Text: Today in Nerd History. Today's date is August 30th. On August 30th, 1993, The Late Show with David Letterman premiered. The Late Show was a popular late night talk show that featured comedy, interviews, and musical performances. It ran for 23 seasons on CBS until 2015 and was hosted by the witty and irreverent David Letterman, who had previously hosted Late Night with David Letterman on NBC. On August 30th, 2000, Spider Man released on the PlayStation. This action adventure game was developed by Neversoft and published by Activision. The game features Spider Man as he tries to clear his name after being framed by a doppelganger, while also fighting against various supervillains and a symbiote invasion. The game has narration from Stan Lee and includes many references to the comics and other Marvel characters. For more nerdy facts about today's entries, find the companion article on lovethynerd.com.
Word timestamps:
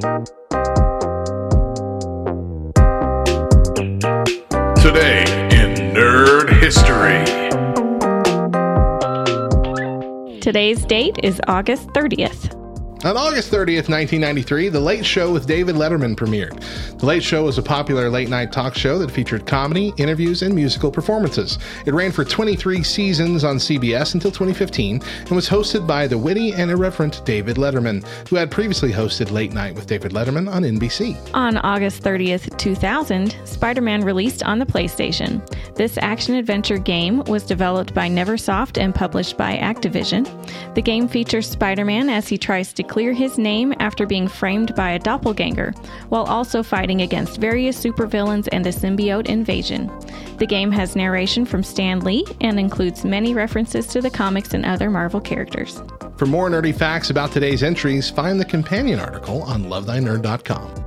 Today 0.00 0.24
in 5.52 5.74
Nerd 5.92 6.48
History. 6.58 7.20
Today's 10.40 10.86
date 10.86 11.18
is 11.22 11.38
August 11.48 11.88
30th. 11.88 12.59
On 13.02 13.16
August 13.16 13.50
30th, 13.50 13.88
1993, 13.88 14.68
The 14.68 14.78
Late 14.78 15.06
Show 15.06 15.32
with 15.32 15.46
David 15.46 15.74
Letterman 15.74 16.14
premiered. 16.14 16.62
The 16.98 17.06
Late 17.06 17.22
Show 17.22 17.44
was 17.44 17.56
a 17.56 17.62
popular 17.62 18.10
late 18.10 18.28
night 18.28 18.52
talk 18.52 18.74
show 18.74 18.98
that 18.98 19.10
featured 19.10 19.46
comedy, 19.46 19.94
interviews, 19.96 20.42
and 20.42 20.54
musical 20.54 20.90
performances. 20.90 21.58
It 21.86 21.94
ran 21.94 22.12
for 22.12 22.26
23 22.26 22.82
seasons 22.82 23.42
on 23.42 23.56
CBS 23.56 24.12
until 24.12 24.30
2015 24.30 25.00
and 25.20 25.30
was 25.30 25.48
hosted 25.48 25.86
by 25.86 26.06
the 26.06 26.18
witty 26.18 26.52
and 26.52 26.70
irreverent 26.70 27.24
David 27.24 27.56
Letterman, 27.56 28.06
who 28.28 28.36
had 28.36 28.50
previously 28.50 28.92
hosted 28.92 29.30
Late 29.30 29.54
Night 29.54 29.74
with 29.74 29.86
David 29.86 30.12
Letterman 30.12 30.52
on 30.52 30.62
NBC. 30.62 31.16
On 31.32 31.56
August 31.56 32.02
30th, 32.02 32.54
2000, 32.58 33.34
Spider 33.46 33.80
Man 33.80 34.02
released 34.02 34.42
on 34.42 34.58
the 34.58 34.66
PlayStation. 34.66 35.40
This 35.74 35.96
action 36.02 36.34
adventure 36.34 36.76
game 36.76 37.24
was 37.24 37.44
developed 37.44 37.94
by 37.94 38.10
Neversoft 38.10 38.78
and 38.78 38.94
published 38.94 39.38
by 39.38 39.56
Activision. 39.56 40.26
The 40.74 40.82
game 40.82 41.08
features 41.08 41.48
Spider 41.48 41.86
Man 41.86 42.10
as 42.10 42.28
he 42.28 42.36
tries 42.36 42.74
to 42.74 42.89
clear 42.90 43.12
his 43.12 43.38
name 43.38 43.72
after 43.78 44.04
being 44.04 44.28
framed 44.28 44.74
by 44.74 44.90
a 44.90 44.98
doppelganger, 44.98 45.72
while 46.10 46.24
also 46.24 46.62
fighting 46.62 47.00
against 47.00 47.40
various 47.40 47.82
supervillains 47.82 48.48
and 48.52 48.66
a 48.66 48.70
symbiote 48.70 49.28
invasion. 49.28 49.90
The 50.38 50.46
game 50.46 50.72
has 50.72 50.96
narration 50.96 51.46
from 51.46 51.62
Stan 51.62 52.00
Lee 52.00 52.26
and 52.40 52.58
includes 52.58 53.04
many 53.04 53.32
references 53.32 53.86
to 53.88 54.02
the 54.02 54.10
comics 54.10 54.52
and 54.54 54.66
other 54.66 54.90
Marvel 54.90 55.20
characters. 55.20 55.80
For 56.16 56.26
more 56.26 56.50
nerdy 56.50 56.74
facts 56.74 57.10
about 57.10 57.30
today's 57.30 57.62
entries, 57.62 58.10
find 58.10 58.40
the 58.40 58.44
companion 58.44 58.98
article 58.98 59.42
on 59.44 59.64
lovethynerd.com. 59.64 60.79